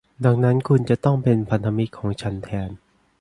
[0.25, 2.69] ดังนั้นคุณจะต้องเป็นพันธมิตรของฉันแทน